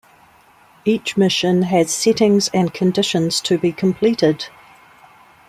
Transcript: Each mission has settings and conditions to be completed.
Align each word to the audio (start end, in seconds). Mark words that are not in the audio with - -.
Each 0.83 1.15
mission 1.15 1.61
has 1.61 1.93
settings 1.93 2.49
and 2.55 2.73
conditions 2.73 3.39
to 3.41 3.59
be 3.59 3.71
completed. 3.71 4.47